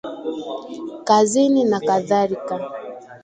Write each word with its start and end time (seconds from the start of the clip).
kazini 1.03 1.63
na 1.65 1.79
kadhalika 1.79 2.69